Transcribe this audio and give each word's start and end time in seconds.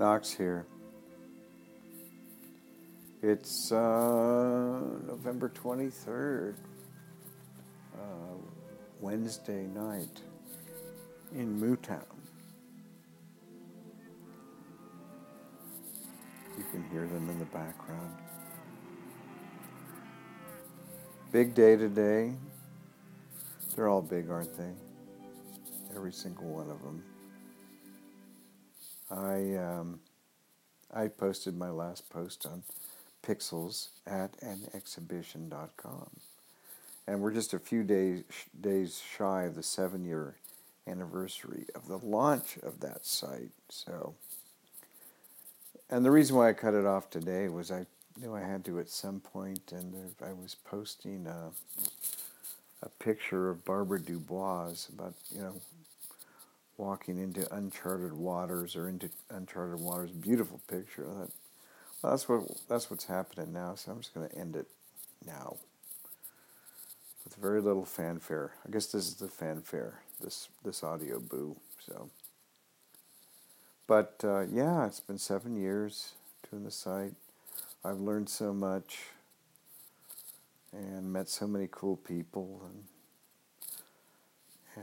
Knox 0.00 0.32
here. 0.32 0.64
It's 3.22 3.70
uh, 3.70 4.80
November 5.06 5.50
23rd, 5.50 6.54
uh, 7.94 8.00
Wednesday 8.98 9.66
night 9.66 10.22
in 11.34 11.60
Mootown. 11.60 12.00
You 16.56 16.64
can 16.72 16.82
hear 16.90 17.06
them 17.06 17.28
in 17.28 17.38
the 17.38 17.44
background. 17.44 18.14
Big 21.30 21.54
day 21.54 21.76
today. 21.76 22.32
They're 23.76 23.88
all 23.88 24.00
big, 24.00 24.30
aren't 24.30 24.56
they? 24.56 24.72
Every 25.94 26.12
single 26.12 26.46
one 26.46 26.70
of 26.70 26.80
them. 26.80 27.04
I 29.10 29.56
um, 29.56 30.00
I 30.92 31.08
posted 31.08 31.56
my 31.56 31.70
last 31.70 32.10
post 32.10 32.46
on 32.46 32.62
pixels 33.22 33.88
at 34.06 34.32
anexhibition.com. 34.40 36.10
And 37.06 37.20
we're 37.20 37.32
just 37.32 37.54
a 37.54 37.58
few 37.58 37.82
days 37.82 38.24
days 38.60 39.02
shy 39.16 39.44
of 39.44 39.54
the 39.54 39.62
seven 39.62 40.04
year 40.04 40.36
anniversary 40.86 41.66
of 41.74 41.88
the 41.88 41.98
launch 41.98 42.58
of 42.62 42.80
that 42.80 43.06
site. 43.06 43.50
So, 43.68 44.14
and 45.88 46.04
the 46.04 46.10
reason 46.10 46.36
why 46.36 46.48
I 46.48 46.52
cut 46.52 46.74
it 46.74 46.86
off 46.86 47.10
today 47.10 47.48
was 47.48 47.70
I 47.70 47.86
knew 48.20 48.34
I 48.34 48.40
had 48.42 48.64
to 48.66 48.78
at 48.80 48.88
some 48.88 49.20
point, 49.20 49.72
and 49.72 50.14
I 50.24 50.32
was 50.32 50.54
posting 50.54 51.26
a, 51.26 51.50
a 52.82 52.88
picture 52.98 53.50
of 53.50 53.64
Barbara 53.64 54.00
Dubois 54.00 54.88
about 54.92 55.14
you 55.34 55.42
know 55.42 55.54
walking 56.80 57.18
into 57.18 57.52
uncharted 57.54 58.14
waters 58.14 58.74
or 58.74 58.88
into 58.88 59.10
uncharted 59.28 59.80
waters. 59.80 60.10
Beautiful 60.10 60.60
picture. 60.66 61.04
I 61.04 61.14
thought, 61.14 61.30
well, 62.02 62.10
that's 62.12 62.28
what 62.28 62.42
that's 62.68 62.90
what's 62.90 63.04
happening 63.04 63.52
now. 63.52 63.74
So 63.74 63.92
I'm 63.92 64.00
just 64.00 64.14
going 64.14 64.28
to 64.28 64.36
end 64.36 64.56
it 64.56 64.66
now 65.24 65.58
with 67.24 67.36
very 67.36 67.60
little 67.60 67.84
fanfare. 67.84 68.54
I 68.66 68.70
guess 68.70 68.86
this 68.86 69.06
is 69.06 69.14
the 69.16 69.28
fanfare. 69.28 70.00
This 70.20 70.48
this 70.64 70.80
Audioboo. 70.80 71.56
So, 71.86 72.08
but 73.86 74.20
uh, 74.24 74.46
yeah, 74.50 74.86
it's 74.86 75.00
been 75.00 75.18
seven 75.18 75.56
years 75.56 76.14
doing 76.50 76.64
the 76.64 76.70
site. 76.70 77.12
I've 77.84 78.00
learned 78.00 78.28
so 78.28 78.52
much 78.52 79.00
and 80.72 81.12
met 81.12 81.28
so 81.28 81.46
many 81.46 81.68
cool 81.70 81.96
people 81.96 82.62
and 82.64 82.84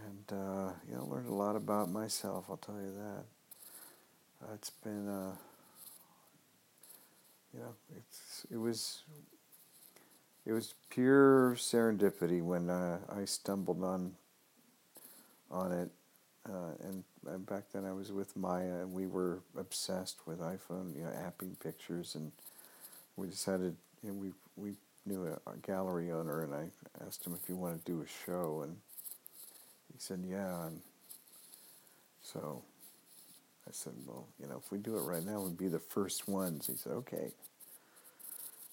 and 0.05 0.39
uh, 0.39 0.71
you 0.89 0.95
know 0.95 1.05
learned 1.05 1.27
a 1.27 1.33
lot 1.33 1.55
about 1.55 1.89
myself. 1.89 2.45
I'll 2.49 2.57
tell 2.57 2.79
you 2.79 2.93
that. 2.97 3.23
Uh, 4.43 4.53
it's 4.53 4.69
been 4.69 5.07
uh, 5.07 5.35
you 7.53 7.59
know 7.59 7.73
it's 7.97 8.45
it 8.51 8.57
was 8.57 9.03
it 10.45 10.53
was 10.53 10.75
pure 10.89 11.55
serendipity 11.55 12.41
when 12.41 12.69
uh, 12.69 12.99
I 13.09 13.25
stumbled 13.25 13.83
on 13.83 14.13
on 15.51 15.71
it. 15.71 15.89
Uh, 16.47 16.71
and, 16.87 17.03
and 17.27 17.45
back 17.45 17.63
then 17.73 17.83
I 17.83 17.91
was 17.91 18.11
with 18.11 18.37
Maya, 18.37 18.81
and 18.81 18.93
we 18.93 19.05
were 19.05 19.39
obsessed 19.57 20.25
with 20.25 20.39
iPhone, 20.39 20.95
you 20.95 21.03
know, 21.03 21.09
apping 21.09 21.59
pictures, 21.59 22.15
and 22.15 22.31
we 23.17 23.27
decided, 23.27 23.75
you 24.01 24.11
know, 24.11 24.15
we 24.15 24.31
we 24.55 24.75
knew 25.05 25.25
a, 25.25 25.49
a 25.49 25.57
gallery 25.57 26.11
owner, 26.11 26.41
and 26.43 26.53
I 26.53 26.69
asked 27.05 27.25
him 27.25 27.33
if 27.33 27.45
he 27.47 27.53
wanted 27.53 27.85
to 27.85 27.91
do 27.91 28.01
a 28.01 28.25
show, 28.25 28.61
and 28.63 28.77
he 29.93 29.99
said, 29.99 30.23
yeah. 30.27 30.67
And 30.67 30.81
so 32.21 32.63
I 33.67 33.71
said, 33.71 33.93
well, 34.05 34.27
you 34.39 34.47
know, 34.47 34.61
if 34.63 34.71
we 34.71 34.77
do 34.77 34.97
it 34.97 35.01
right 35.01 35.25
now, 35.25 35.41
we'd 35.41 35.57
be 35.57 35.67
the 35.67 35.79
first 35.79 36.27
ones. 36.27 36.67
He 36.67 36.75
said, 36.75 36.93
okay. 36.93 37.31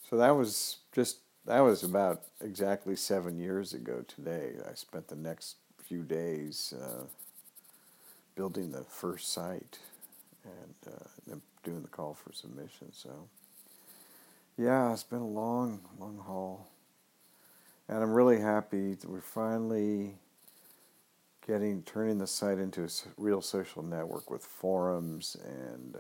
So 0.08 0.16
that 0.18 0.30
was 0.30 0.78
just, 0.92 1.18
that 1.46 1.60
was 1.60 1.82
about 1.82 2.22
exactly 2.40 2.96
seven 2.96 3.38
years 3.38 3.74
ago 3.74 4.04
today. 4.06 4.52
I 4.70 4.74
spent 4.74 5.08
the 5.08 5.16
next 5.16 5.56
few 5.82 6.02
days 6.02 6.74
uh, 6.80 7.04
building 8.36 8.70
the 8.70 8.84
first 8.84 9.32
site 9.32 9.78
and 10.44 10.94
uh, 10.94 11.04
then 11.26 11.40
doing 11.62 11.82
the 11.82 11.88
call 11.88 12.14
for 12.14 12.32
submission. 12.32 12.92
So, 12.92 13.28
yeah, 14.56 14.92
it's 14.92 15.02
been 15.02 15.20
a 15.20 15.26
long, 15.26 15.80
long 15.98 16.18
haul. 16.18 16.68
And 17.88 18.02
I'm 18.02 18.12
really 18.12 18.40
happy 18.40 18.94
that 18.94 19.08
we're 19.08 19.20
finally 19.20 20.14
getting 21.46 21.82
turning 21.82 22.18
the 22.18 22.26
site 22.26 22.58
into 22.58 22.84
a 22.84 22.88
real 23.16 23.40
social 23.42 23.82
network 23.82 24.30
with 24.30 24.44
forums 24.44 25.36
and 25.44 25.96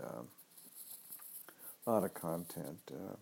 a 1.86 1.90
lot 1.90 2.04
of 2.04 2.14
content. 2.14 2.80
Uh, 2.90 3.16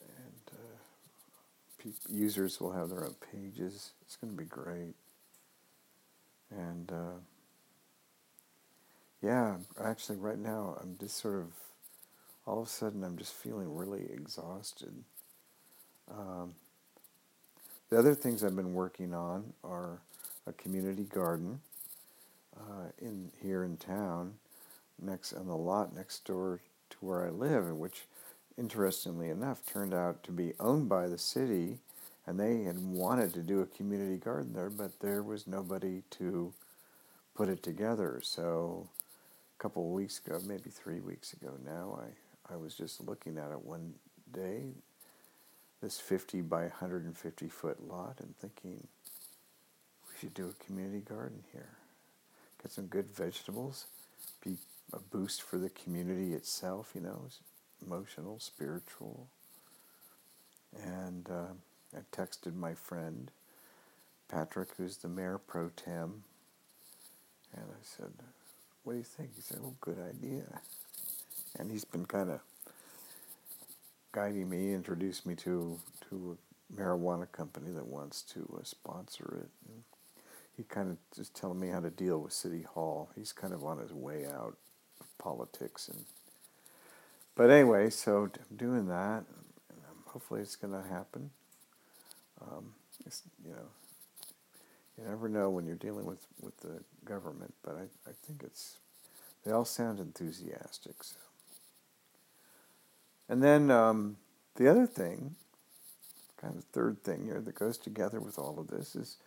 and 0.00 0.50
uh, 0.52 1.90
users 2.10 2.60
will 2.60 2.72
have 2.72 2.90
their 2.90 3.04
own 3.04 3.14
pages. 3.32 3.92
It's 4.02 4.16
going 4.16 4.32
to 4.32 4.36
be 4.36 4.48
great. 4.48 4.94
And 6.50 6.92
uh, 6.92 7.18
yeah, 9.22 9.56
actually, 9.82 10.18
right 10.18 10.38
now, 10.38 10.76
I'm 10.80 10.96
just 10.98 11.16
sort 11.16 11.36
of 11.36 11.52
all 12.46 12.60
of 12.60 12.66
a 12.66 12.70
sudden, 12.70 13.02
I'm 13.02 13.16
just 13.16 13.34
feeling 13.34 13.74
really 13.74 14.04
exhausted. 14.12 14.92
Um, 16.08 16.54
the 17.90 17.98
other 17.98 18.14
things 18.14 18.44
I've 18.44 18.54
been 18.54 18.74
working 18.74 19.14
on 19.14 19.52
are 19.64 20.00
a 20.46 20.52
community 20.52 21.04
garden 21.04 21.60
uh, 22.56 22.90
in 22.98 23.30
here 23.42 23.64
in 23.64 23.76
town, 23.76 24.34
next 25.00 25.32
on 25.32 25.46
the 25.46 25.56
lot 25.56 25.94
next 25.94 26.24
door 26.24 26.60
to 26.90 26.96
where 27.00 27.26
I 27.26 27.30
live, 27.30 27.76
which, 27.76 28.06
interestingly 28.56 29.28
enough, 29.28 29.64
turned 29.66 29.92
out 29.92 30.22
to 30.24 30.32
be 30.32 30.54
owned 30.58 30.88
by 30.88 31.08
the 31.08 31.18
city, 31.18 31.78
and 32.26 32.38
they 32.38 32.62
had 32.62 32.78
wanted 32.78 33.34
to 33.34 33.42
do 33.42 33.60
a 33.60 33.66
community 33.66 34.16
garden 34.16 34.52
there, 34.52 34.70
but 34.70 35.00
there 35.00 35.22
was 35.22 35.46
nobody 35.46 36.02
to 36.12 36.52
put 37.34 37.48
it 37.48 37.62
together. 37.62 38.20
So, 38.22 38.88
a 39.58 39.62
couple 39.62 39.86
of 39.86 39.92
weeks 39.92 40.20
ago, 40.24 40.40
maybe 40.46 40.70
three 40.70 41.00
weeks 41.00 41.32
ago 41.32 41.52
now, 41.64 42.00
I, 42.02 42.54
I 42.54 42.56
was 42.56 42.74
just 42.74 43.00
looking 43.00 43.36
at 43.38 43.50
it 43.50 43.64
one 43.64 43.94
day, 44.32 44.74
this 45.82 46.00
50 46.00 46.40
by 46.42 46.62
150 46.62 47.48
foot 47.48 47.86
lot, 47.86 48.16
and 48.20 48.36
thinking, 48.36 48.86
you 50.22 50.30
do 50.30 50.48
a 50.48 50.64
community 50.64 51.00
garden 51.00 51.44
here. 51.52 51.70
Get 52.62 52.72
some 52.72 52.86
good 52.86 53.10
vegetables, 53.14 53.86
be 54.44 54.56
a 54.92 54.98
boost 54.98 55.42
for 55.42 55.58
the 55.58 55.70
community 55.70 56.34
itself, 56.34 56.92
you 56.94 57.00
know, 57.00 57.22
emotional, 57.84 58.38
spiritual. 58.40 59.28
And 60.82 61.28
uh, 61.30 61.54
I 61.96 62.00
texted 62.16 62.54
my 62.54 62.74
friend, 62.74 63.30
Patrick, 64.28 64.70
who's 64.76 64.98
the 64.98 65.08
mayor 65.08 65.38
pro 65.38 65.70
tem, 65.76 66.24
and 67.54 67.64
I 67.70 67.82
said, 67.82 68.12
What 68.84 68.94
do 68.94 68.98
you 68.98 69.04
think? 69.04 69.30
He 69.36 69.42
said, 69.42 69.58
Oh, 69.64 69.74
good 69.80 69.98
idea. 69.98 70.44
And 71.58 71.70
he's 71.70 71.84
been 71.84 72.06
kind 72.06 72.30
of 72.30 72.40
guiding 74.12 74.48
me, 74.48 74.74
introduced 74.74 75.26
me 75.26 75.34
to, 75.36 75.78
to 76.08 76.38
a 76.70 76.80
marijuana 76.80 77.30
company 77.30 77.70
that 77.72 77.86
wants 77.86 78.22
to 78.22 78.58
uh, 78.58 78.64
sponsor 78.64 79.42
it. 79.42 79.50
And 79.68 79.82
he 80.56 80.62
kind 80.62 80.90
of 80.90 80.96
just 81.14 81.34
telling 81.34 81.60
me 81.60 81.68
how 81.68 81.80
to 81.80 81.90
deal 81.90 82.18
with 82.18 82.32
City 82.32 82.62
Hall. 82.62 83.10
He's 83.14 83.32
kind 83.32 83.52
of 83.52 83.64
on 83.64 83.78
his 83.78 83.92
way 83.92 84.24
out 84.26 84.56
of 85.00 85.18
politics, 85.18 85.88
and 85.88 86.04
but 87.34 87.50
anyway, 87.50 87.90
so 87.90 88.30
I'm 88.50 88.56
doing 88.56 88.88
that. 88.88 89.24
Hopefully, 90.06 90.40
it's 90.40 90.56
going 90.56 90.72
to 90.72 90.88
happen. 90.88 91.30
Um, 92.40 92.72
it's, 93.04 93.22
you 93.44 93.50
know, 93.50 93.68
you 94.96 95.06
never 95.06 95.28
know 95.28 95.50
when 95.50 95.66
you're 95.66 95.74
dealing 95.74 96.06
with, 96.06 96.26
with 96.40 96.56
the 96.60 96.82
government, 97.04 97.52
but 97.62 97.76
I, 97.76 98.10
I 98.10 98.12
think 98.24 98.42
it's 98.42 98.78
they 99.44 99.52
all 99.52 99.66
sound 99.66 100.00
enthusiastic. 100.00 101.04
So. 101.04 101.16
And 103.28 103.42
then 103.42 103.70
um, 103.70 104.16
the 104.56 104.68
other 104.68 104.86
thing, 104.86 105.36
kind 106.40 106.56
of 106.56 106.64
third 106.64 107.02
thing 107.04 107.24
here 107.24 107.40
that 107.40 107.54
goes 107.54 107.76
together 107.76 108.20
with 108.20 108.38
all 108.38 108.58
of 108.58 108.68
this 108.68 108.96
is 108.96 109.18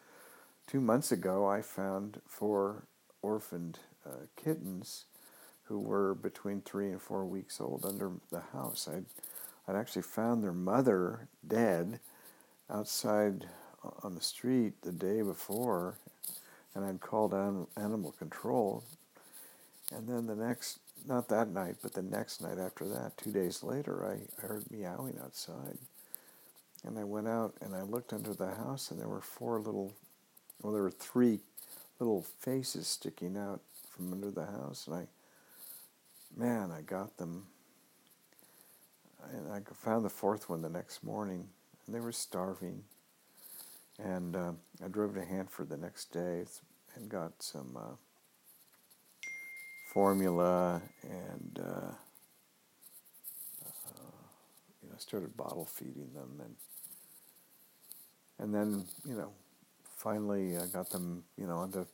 two 0.70 0.80
months 0.80 1.12
ago, 1.12 1.48
I 1.48 1.64
found 1.64 2.22
four 2.28 2.84
orphaned 3.24 3.80
uh, 4.06 4.28
kittens 4.36 5.06
who 5.64 5.80
were 5.80 6.14
between 6.14 6.62
three 6.62 6.92
and 6.92 7.02
four 7.02 7.26
weeks 7.26 7.60
old 7.60 7.86
under 7.86 8.12
the 8.32 8.42
house. 8.54 8.88
I'd, 8.88 9.06
I'd 9.68 9.76
actually 9.76 10.04
found 10.04 10.44
their 10.44 10.54
mother 10.54 11.28
dead 11.48 12.00
outside 12.70 13.48
on 14.04 14.14
the 14.14 14.22
street 14.22 14.82
the 14.84 14.92
day 14.92 15.24
before, 15.24 15.98
and 16.76 16.86
I'd 16.86 17.02
called 17.02 17.34
on 17.34 17.66
animal 17.76 18.12
control. 18.12 18.84
And 19.92 20.08
then 20.08 20.28
the 20.28 20.36
next, 20.36 20.80
not 21.08 21.30
that 21.30 21.50
night, 21.50 21.78
but 21.82 21.94
the 21.94 22.04
next 22.04 22.44
night 22.44 22.60
after 22.60 22.88
that, 22.90 23.18
two 23.18 23.32
days 23.32 23.64
later, 23.64 24.06
I, 24.06 24.44
I 24.44 24.48
heard 24.48 24.70
meowing 24.70 25.18
outside. 25.24 25.80
And 26.86 27.00
I 27.00 27.04
went 27.06 27.28
out 27.28 27.56
and 27.60 27.76
I 27.76 27.82
looked 27.82 28.14
under 28.14 28.36
the 28.36 28.54
house, 28.54 28.92
and 28.92 29.00
there 29.00 29.08
were 29.08 29.22
four 29.22 29.60
little 29.60 29.94
well, 30.62 30.74
there 30.74 30.84
were 30.84 30.92
three 30.92 31.40
little 32.00 32.22
faces 32.22 32.88
sticking 32.88 33.38
out 33.38 33.62
from 33.90 34.14
under 34.14 34.32
the 34.32 34.46
house, 34.46 34.88
and 34.88 34.96
I 34.96 35.08
man, 36.36 36.72
I 36.72 36.82
got 36.82 37.18
them. 37.18 37.48
And 39.34 39.52
I 39.52 39.60
found 39.74 40.06
the 40.06 40.10
fourth 40.10 40.50
one 40.50 40.62
the 40.62 40.70
next 40.70 41.04
morning, 41.04 41.50
and 41.86 41.96
they 41.96 42.00
were 42.00 42.12
starving. 42.12 42.84
And 44.02 44.36
uh, 44.36 44.54
I 44.84 44.88
drove 44.88 45.16
to 45.16 45.26
Hanford 45.26 45.70
the 45.70 45.78
next 45.78 46.14
day 46.14 46.46
and 46.96 47.10
got 47.10 47.34
some 47.44 47.78
uh, 47.78 47.96
formula 49.94 50.82
and 51.04 51.60
uh, 51.62 51.92
uh, 53.66 54.22
you 54.82 54.90
know 54.90 54.96
started 54.98 55.36
bottle 55.36 55.66
feeding 55.66 56.14
them 56.14 56.40
and 56.40 56.56
and 58.38 58.54
then 58.54 58.86
you 59.06 59.16
know 59.16 59.32
finally 60.00 60.58
I 60.58 60.66
got 60.66 60.90
them 60.90 61.24
you 61.38 61.46
know 61.46 61.64
into 61.64 61.86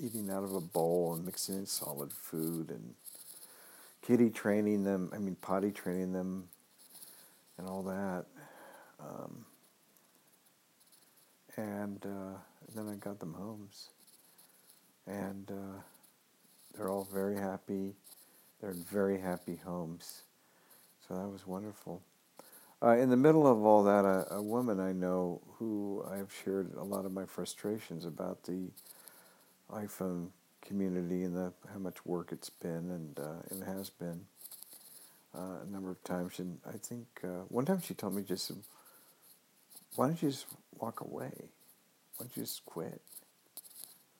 eating 0.00 0.30
out 0.30 0.44
of 0.44 0.54
a 0.54 0.60
bowl 0.60 1.14
and 1.14 1.24
mixing 1.26 1.56
in 1.56 1.66
solid 1.66 2.12
food 2.12 2.70
and 2.70 2.94
kitty 4.00 4.30
training 4.30 4.84
them 4.84 5.10
I 5.12 5.18
mean 5.18 5.36
potty 5.40 5.72
training 5.72 6.12
them 6.12 6.44
and 7.58 7.68
all 7.68 7.82
that 7.82 8.24
um, 9.00 9.44
and, 11.56 12.06
uh, 12.06 12.38
then 12.74 12.88
I 12.88 12.94
got 12.94 13.18
them 13.18 13.34
homes 13.34 13.90
and 15.06 15.50
uh, 15.50 15.80
they're 16.74 16.88
all 16.88 17.06
very 17.12 17.36
happy. 17.36 17.94
They're 18.60 18.70
in 18.70 18.84
very 18.84 19.20
happy 19.20 19.58
homes. 19.64 20.22
So 21.06 21.14
that 21.14 21.28
was 21.28 21.46
wonderful. 21.46 22.02
Uh, 22.82 22.96
in 22.96 23.10
the 23.10 23.16
middle 23.16 23.46
of 23.46 23.64
all 23.64 23.84
that, 23.84 24.04
a, 24.04 24.34
a, 24.34 24.42
woman 24.42 24.80
I 24.80 24.92
know 24.92 25.40
who 25.58 26.04
I 26.10 26.16
have 26.16 26.32
shared 26.44 26.74
a 26.74 26.82
lot 26.82 27.04
of 27.04 27.12
my 27.12 27.24
frustrations 27.24 28.04
about 28.04 28.42
the 28.42 28.70
iPhone 29.70 30.30
community 30.62 31.22
and 31.22 31.36
the, 31.36 31.52
how 31.72 31.78
much 31.78 32.04
work 32.04 32.32
it's 32.32 32.50
been 32.50 32.90
and, 32.90 33.20
uh, 33.20 33.42
and 33.50 33.62
has 33.62 33.88
been 33.88 34.22
uh, 35.32 35.58
a 35.62 35.70
number 35.70 35.92
of 35.92 36.02
times. 36.02 36.40
And 36.40 36.58
I 36.66 36.76
think 36.76 37.06
uh, 37.22 37.44
one 37.48 37.64
time 37.64 37.80
she 37.80 37.94
told 37.94 38.16
me 38.16 38.22
just, 38.22 38.50
why 39.94 40.08
don't 40.08 40.20
you 40.20 40.30
just 40.30 40.46
walk 40.76 41.02
away? 41.02 41.30
Why 42.16 42.26
don't 42.26 42.36
you 42.36 42.42
just 42.42 42.64
quit? 42.64 43.00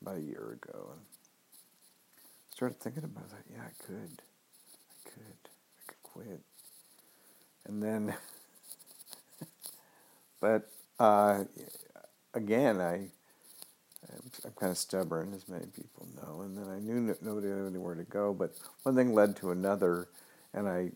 About 0.01 0.19
a 0.19 0.21
year 0.21 0.59
ago. 0.63 0.91
And 0.93 1.01
started 2.55 2.79
thinking 2.79 3.03
about 3.03 3.29
that. 3.31 3.43
Yeah, 3.53 3.63
I 3.63 3.85
could. 3.85 4.23
I 4.89 5.11
could. 5.11 5.49
I 5.49 5.83
could 5.89 6.03
quit. 6.05 6.41
And 7.67 7.83
then, 7.83 8.15
but 10.43 10.69
uh, 10.99 11.45
again, 12.35 12.81
I, 12.81 12.95
I'm 14.45 14.53
kind 14.59 14.73
of 14.73 14.77
stubborn, 14.77 15.33
as 15.35 15.49
many 15.49 15.67
people 15.67 16.09
know. 16.17 16.43
And 16.43 16.59
then 16.59 16.69
I 16.69 16.81
knew 16.81 17.17
nobody 17.23 17.49
had 17.49 17.59
anywhere 17.67 17.95
to 17.95 18.03
go. 18.03 18.35
But 18.35 18.53
one 18.83 18.97
thing 18.97 19.15
led 19.15 19.37
to 19.37 19.53
another, 19.53 20.09
and 20.53 20.69
I, 20.69 20.91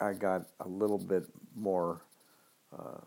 I 0.00 0.14
got 0.14 0.46
a 0.58 0.68
little 0.68 0.98
bit 0.98 1.26
more 1.54 2.02
uh, 2.76 3.00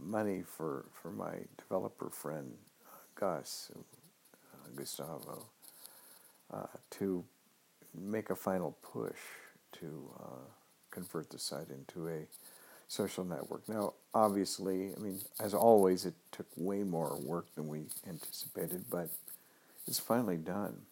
money 0.00 0.44
for, 0.46 0.86
for 0.94 1.10
my 1.10 1.34
developer 1.58 2.08
friend, 2.08 2.52
Gus, 3.16 3.72
uh, 3.74 4.68
Gustavo 4.76 5.46
uh, 6.54 6.66
to 6.90 7.24
make 7.92 8.30
a 8.30 8.36
final 8.36 8.76
push 8.82 9.18
to 9.72 10.10
uh, 10.22 10.46
convert 10.92 11.28
the 11.30 11.38
site 11.38 11.70
into 11.70 12.08
a 12.08 12.20
social 12.92 13.24
network. 13.24 13.66
Now, 13.68 13.94
obviously, 14.12 14.90
I 14.94 14.98
mean, 15.00 15.18
as 15.40 15.54
always, 15.54 16.04
it 16.04 16.12
took 16.30 16.46
way 16.56 16.82
more 16.82 17.16
work 17.16 17.46
than 17.54 17.66
we 17.66 17.84
anticipated, 18.06 18.84
but 18.90 19.08
it's 19.86 19.98
finally 19.98 20.36
done. 20.36 20.82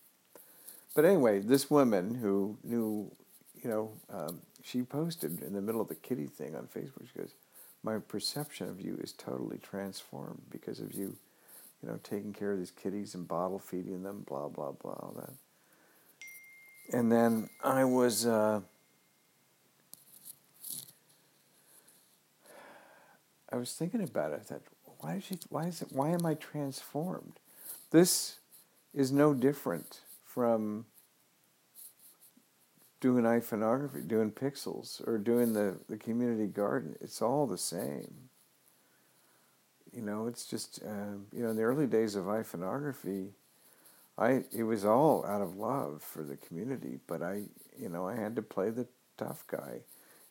But 0.94 1.04
anyway, 1.04 1.40
this 1.40 1.70
woman 1.70 2.14
who 2.14 2.56
knew, 2.64 3.12
you 3.62 3.68
know, 3.68 3.92
um, 4.08 4.40
she 4.64 4.82
posted 4.82 5.42
in 5.42 5.52
the 5.52 5.60
middle 5.60 5.82
of 5.82 5.88
the 5.88 5.94
kitty 5.94 6.26
thing 6.26 6.56
on 6.56 6.68
Facebook. 6.74 7.06
She 7.12 7.18
goes, 7.18 7.34
"My 7.82 7.98
perception 7.98 8.68
of 8.68 8.80
you 8.80 8.98
is 9.02 9.12
totally 9.12 9.58
transformed 9.58 10.42
because 10.50 10.80
of 10.80 10.94
you, 10.94 11.16
you 11.82 11.88
know, 11.88 12.00
taking 12.02 12.32
care 12.32 12.52
of 12.52 12.58
these 12.58 12.70
kitties 12.70 13.14
and 13.14 13.28
bottle 13.28 13.58
feeding 13.58 14.02
them, 14.04 14.24
blah 14.26 14.48
blah 14.48 14.72
blah, 14.72 14.92
all 14.92 15.14
that." 15.18 15.34
and 16.92 17.10
then 17.10 17.48
I 17.62 17.84
was 17.84 18.26
uh, 18.26 18.60
I 23.52 23.56
was 23.56 23.72
thinking 23.72 24.02
about 24.02 24.32
it. 24.32 24.40
I 24.40 24.44
thought, 24.44 24.62
why 25.00 25.14
is 25.16 25.24
she? 25.24 25.38
Why 25.48 25.64
is 25.64 25.82
it? 25.82 25.88
Why 25.90 26.10
am 26.10 26.24
I 26.24 26.34
transformed? 26.34 27.40
This 27.90 28.38
is 28.94 29.10
no 29.10 29.34
different 29.34 30.00
from 30.24 30.86
doing 33.00 33.24
iPhoneography, 33.24 34.06
doing 34.06 34.30
pixels, 34.30 35.06
or 35.08 35.18
doing 35.18 35.54
the, 35.54 35.78
the 35.88 35.96
community 35.96 36.46
garden. 36.46 36.96
It's 37.00 37.22
all 37.22 37.46
the 37.46 37.58
same. 37.58 38.28
You 39.92 40.02
know, 40.02 40.26
it's 40.26 40.44
just, 40.44 40.80
uh, 40.84 41.16
you 41.32 41.42
know, 41.42 41.50
in 41.50 41.56
the 41.56 41.62
early 41.62 41.86
days 41.86 42.14
of 42.14 42.26
iPhoneography, 42.26 43.30
I 44.18 44.44
it 44.52 44.64
was 44.64 44.84
all 44.84 45.24
out 45.26 45.40
of 45.40 45.56
love 45.56 46.02
for 46.02 46.22
the 46.22 46.36
community, 46.36 46.98
but 47.06 47.22
I 47.22 47.44
you 47.78 47.88
know 47.88 48.06
I 48.06 48.14
had 48.16 48.36
to 48.36 48.42
play 48.42 48.70
the 48.70 48.86
tough 49.16 49.44
guy 49.46 49.80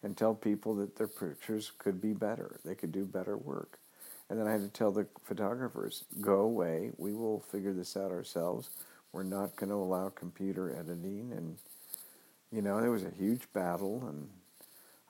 and 0.04 0.16
tell 0.16 0.34
people 0.34 0.76
that 0.76 0.96
their 0.96 1.08
pictures 1.08 1.72
could 1.78 2.02
be 2.02 2.14
better. 2.14 2.60
They 2.64 2.76
could 2.76 2.92
do 2.92 3.06
better 3.06 3.38
work. 3.38 3.80
And 4.30 4.40
then 4.40 4.48
I 4.48 4.52
had 4.52 4.62
to 4.62 4.70
tell 4.70 4.92
the 4.92 5.08
photographers, 5.24 6.06
go 6.22 6.42
away. 6.42 6.92
We 6.98 7.14
will 7.14 7.40
figure 7.40 7.74
this 7.74 7.98
out 7.98 8.12
ourselves. 8.12 8.70
We're 9.12 9.24
not 9.24 9.56
going 9.56 9.70
to 9.70 9.76
allow 9.76 10.10
computer 10.10 10.76
editing. 10.76 11.34
And, 11.36 11.58
you 12.52 12.62
know, 12.62 12.80
there 12.80 12.92
was 12.92 13.04
a 13.04 13.10
huge 13.10 13.52
battle. 13.54 14.08
And 14.08 14.30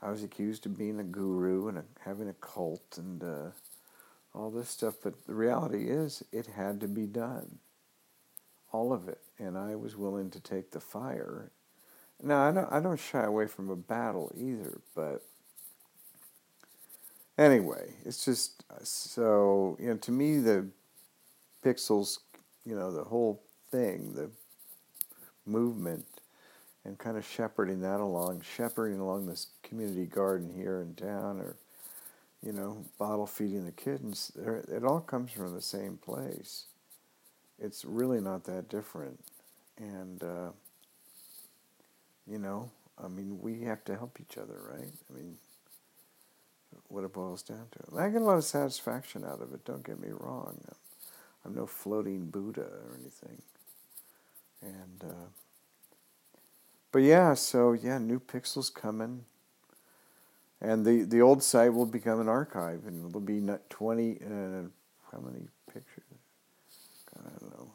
I 0.02 0.10
was 0.10 0.24
accused 0.24 0.66
of 0.66 0.78
being 0.78 1.00
a 1.00 1.04
guru 1.04 1.68
and 1.68 1.78
a, 1.78 1.84
having 2.06 2.30
a 2.30 2.34
cult 2.34 2.98
and 2.98 3.22
uh, 3.24 3.52
all 4.34 4.50
this 4.50 4.70
stuff. 4.70 4.96
But 5.04 5.26
the 5.28 5.36
reality 5.36 5.90
is, 5.90 6.24
it 6.32 6.48
had 6.48 6.80
to 6.80 6.88
be 6.88 7.06
done 7.06 7.60
all 8.72 8.94
of 8.94 9.08
it, 9.08 9.20
and 9.38 9.58
I 9.58 9.76
was 9.76 9.96
willing 9.96 10.30
to 10.32 10.40
take 10.40 10.72
the 10.72 10.80
fire. 10.80 11.52
Now 12.22 12.48
I 12.48 12.52
don't 12.52 12.72
I 12.72 12.80
don't 12.80 13.00
shy 13.00 13.24
away 13.24 13.48
from 13.48 13.70
a 13.70 13.76
battle 13.76 14.32
either, 14.36 14.82
but 14.96 15.24
anyway, 17.38 17.94
it's 18.06 18.26
just 18.26 18.64
so 18.84 19.78
you 19.80 19.88
know 19.88 19.98
to 19.98 20.12
me 20.12 20.40
the 20.40 20.68
pixels, 21.64 22.20
you 22.66 22.76
know 22.76 22.92
the 22.92 23.04
whole 23.04 23.42
thing, 23.72 24.14
the 24.14 24.30
movement, 25.46 26.06
and 26.84 26.98
kind 26.98 27.18
of 27.18 27.26
shepherding 27.26 27.82
that 27.82 28.00
along, 28.00 28.42
shepherding 28.42 29.00
along 29.00 29.28
this 29.28 29.48
community 29.64 30.06
garden 30.06 30.52
here 30.54 30.82
in 30.82 30.96
town, 30.96 31.40
or 31.40 31.56
you 32.44 32.52
know 32.52 32.84
bottle 32.98 33.28
feeding 33.28 33.66
the 33.66 33.72
kittens. 33.72 34.32
It 34.36 34.84
all 34.84 35.00
comes 35.00 35.32
from 35.32 35.54
the 35.54 35.62
same 35.62 35.98
place 35.98 36.66
it's 37.62 37.86
really 37.86 38.22
not 38.22 38.46
that 38.46 38.70
different. 38.70 39.20
And, 39.78 40.24
uh, 40.24 40.50
you 42.30 42.38
know, 42.38 42.70
I 43.04 43.08
mean, 43.08 43.40
we 43.42 43.62
have 43.62 43.84
to 43.86 43.96
help 43.96 44.20
each 44.22 44.38
other, 44.38 44.60
right? 44.72 44.92
I 45.10 45.18
mean, 45.18 45.38
what 46.88 47.04
it 47.04 47.14
boils 47.14 47.42
down 47.42 47.68
to. 47.72 47.98
I 47.98 48.10
get 48.10 48.22
a 48.22 48.26
lot 48.26 48.38
of 48.38 48.44
satisfaction 48.44 49.24
out 49.24 49.42
of 49.42 49.54
it, 49.54 49.66
don't 49.66 49.84
get 49.84 50.00
me 50.00 50.10
wrong. 50.12 50.60
I'm 51.46 51.56
no 51.56 51.66
floating 51.66 52.26
Buddha 52.26 52.62
or 52.62 52.98
anything. 53.00 53.42
And, 54.62 55.04
uh, 55.04 55.28
but 56.92 57.00
yeah, 57.00 57.34
so 57.34 57.74
yeah, 57.74 57.98
new 57.98 58.20
pixels 58.20 58.74
coming. 58.74 59.26
And 60.62 60.86
the, 60.86 61.04
the 61.04 61.22
old 61.22 61.42
site 61.42 61.74
will 61.74 61.86
become 61.86 62.20
an 62.20 62.28
archive, 62.28 62.86
and 62.86 63.08
it'll 63.08 63.22
be 63.22 63.40
not 63.40 63.70
20, 63.70 64.12
uh, 64.12 64.28
how 65.12 65.20
many 65.20 65.48
pictures? 65.74 66.04
I 67.16 67.30
don't 67.40 67.58
know, 67.58 67.72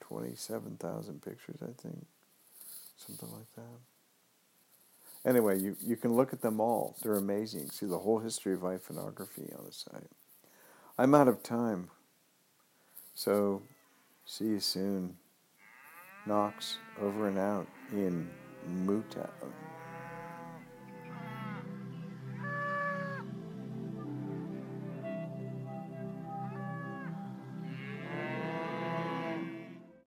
27,000 0.00 1.20
pictures, 1.20 1.56
I 1.62 1.72
think. 1.82 2.06
Something 2.96 3.30
like 3.32 3.52
that. 3.56 3.97
Anyway, 5.26 5.58
you, 5.58 5.76
you 5.84 5.96
can 5.96 6.14
look 6.14 6.32
at 6.32 6.40
them 6.40 6.60
all. 6.60 6.96
They're 7.02 7.14
amazing. 7.16 7.70
See 7.70 7.86
the 7.86 7.98
whole 7.98 8.18
history 8.18 8.54
of 8.54 8.60
iPhoneography 8.60 9.58
on 9.58 9.66
the 9.66 9.72
site. 9.72 10.10
I'm 10.96 11.14
out 11.14 11.28
of 11.28 11.42
time. 11.42 11.90
So, 13.14 13.62
see 14.24 14.46
you 14.46 14.60
soon. 14.60 15.16
Knox, 16.26 16.78
over 17.00 17.28
and 17.28 17.38
out 17.38 17.66
in 17.92 18.28
Mootown. 18.84 19.30